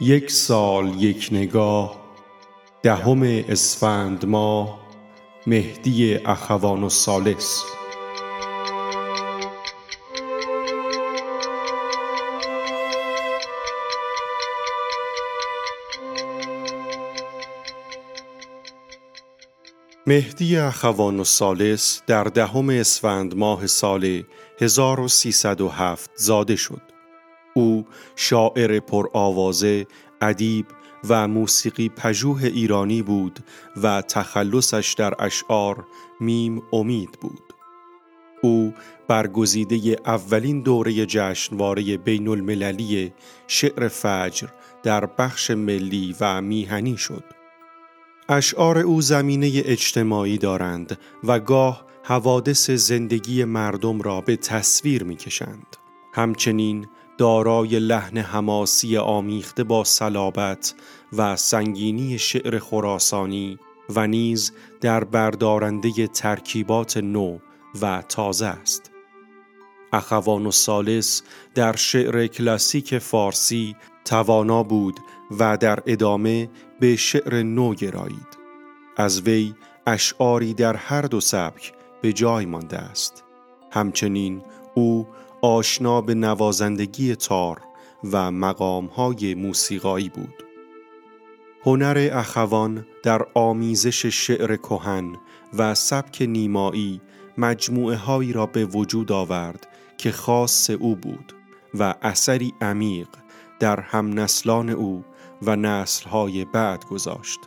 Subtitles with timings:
[0.00, 2.04] یک سال یک نگاه
[2.82, 4.80] دهم اسفند ماه
[5.46, 7.60] مهدی اخوان الثالث
[20.06, 24.24] مهدی اخوان الثالث در دهم اسفند ماه سال
[24.60, 26.93] 1307 زاده شد.
[27.54, 27.86] او
[28.16, 29.86] شاعر پرآوازه،
[30.20, 30.66] ادیب
[31.08, 33.40] و موسیقی پژوه ایرانی بود
[33.82, 35.86] و تخلصش در اشعار
[36.20, 37.54] میم امید بود.
[38.42, 38.74] او
[39.08, 43.12] برگزیده اولین دوره جشنواره بین المللی
[43.46, 44.48] شعر فجر
[44.82, 47.24] در بخش ملی و میهنی شد.
[48.28, 55.76] اشعار او زمینه اجتماعی دارند و گاه حوادث زندگی مردم را به تصویر می کشند.
[56.14, 56.86] همچنین
[57.18, 60.74] دارای لحن حماسی آمیخته با صلابت
[61.12, 67.38] و سنگینی شعر خراسانی و نیز در بردارنده ترکیبات نو
[67.82, 68.90] و تازه است.
[69.92, 71.22] اخوان و سالس
[71.54, 75.00] در شعر کلاسیک فارسی توانا بود
[75.38, 78.38] و در ادامه به شعر نو گرایید
[78.96, 79.54] از وی
[79.86, 83.24] اشعاری در هر دو سبک به جای مانده است
[83.70, 84.42] همچنین
[84.74, 85.06] او
[85.44, 87.60] آشنا به نوازندگی تار
[88.12, 90.44] و مقامهای موسیقایی بود
[91.64, 95.16] هنر اخوان در آمیزش شعر کهن
[95.58, 97.00] و سبک نیمایی
[97.38, 101.32] مجموعه هایی را به وجود آورد که خاص او بود
[101.74, 103.08] و اثری عمیق
[103.60, 105.04] در هم نسلان او
[105.42, 107.40] و نسلهای بعد گذاشت.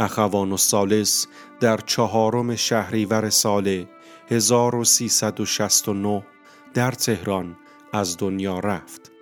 [0.00, 1.26] اخوان الثالث
[1.60, 3.86] در چهارم شهریور سال
[4.30, 6.26] 1369
[6.74, 7.56] در تهران
[7.92, 9.12] از دنیا رفت.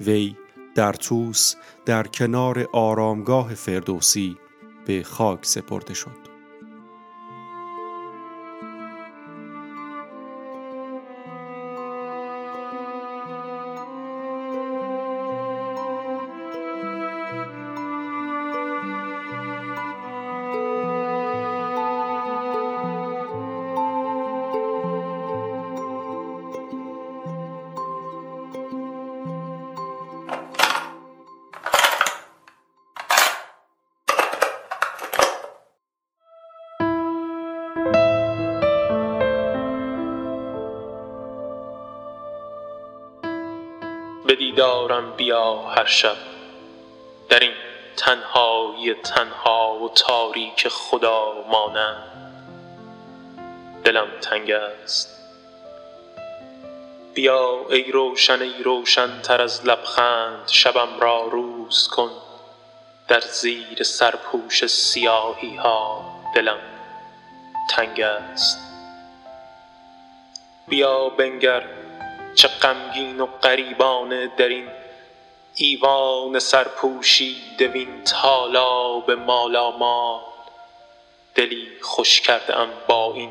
[0.00, 0.36] وی
[0.74, 1.54] در توس
[1.86, 4.36] در کنار آرامگاه فردوسی
[4.86, 6.29] به خاک سپرده شد.
[44.40, 46.16] دیدارم بیا هر شب.
[47.28, 47.52] در این
[47.96, 52.02] تنهایی تنها و تاریک خدا مانم.
[53.84, 55.08] دلم تنگ است.
[57.14, 62.10] بیا ای روشن ای روشن تر از لبخند شبم را روز کن.
[63.08, 66.60] در زیر سرپوش سیاهی ها دلم
[67.70, 68.58] تنگ است.
[70.68, 71.62] بیا بنگر
[72.40, 74.68] چه غمگین و غریبانه در این
[75.54, 80.20] ایوان سرپوشیده وین تالاب مالامال
[81.34, 83.30] دلی خوش کرده ام با این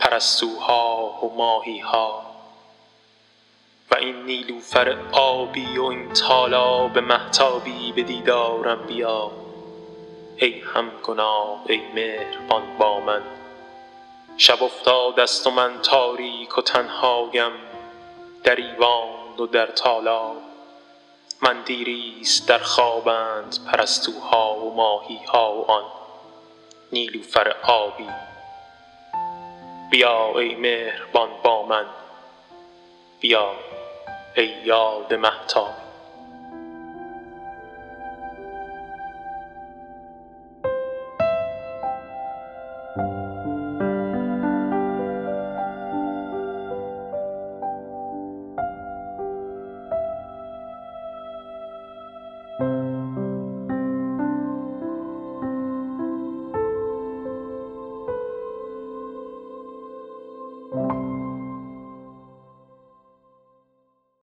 [0.00, 2.22] پرستوها و ماهیها.
[3.90, 9.30] و این نیلوفر آبی و این تالاب مهتابی به دیدارم بیا.
[10.36, 13.22] ای همگناه ای مهربان با من.
[14.36, 17.69] شب افتاده است و من تاریک و تنهایم.
[18.44, 20.36] در ایوان و در تالاب
[21.42, 25.84] من دیریست در خوابند پرستوها و ماهیها و آن.
[26.92, 28.08] نیلوفر آبی.
[29.90, 31.86] بیا ای مهربان با من.
[33.20, 33.52] بیا
[34.36, 35.89] ای یاد مهتاب